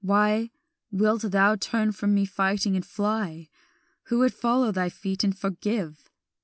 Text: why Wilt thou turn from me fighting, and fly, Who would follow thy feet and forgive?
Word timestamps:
why 0.03 0.49
Wilt 0.89 1.21
thou 1.21 1.55
turn 1.55 1.91
from 1.91 2.11
me 2.15 2.25
fighting, 2.25 2.75
and 2.75 2.83
fly, 2.83 3.47
Who 4.05 4.17
would 4.17 4.33
follow 4.33 4.71
thy 4.71 4.89
feet 4.89 5.23
and 5.23 5.37
forgive? 5.37 6.09